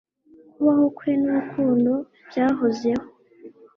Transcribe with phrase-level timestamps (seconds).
[0.53, 1.93] Kubaho kwe nurukundo
[2.27, 3.05] byahozeho